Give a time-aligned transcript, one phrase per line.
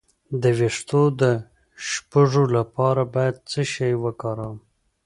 [0.41, 1.23] د ویښتو د
[1.89, 4.57] شپږو لپاره باید څه شی وکاروم؟